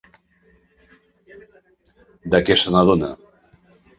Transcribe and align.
De 2.35 2.41
què 2.47 2.57
se 2.63 2.75
n'adona? 2.77 3.13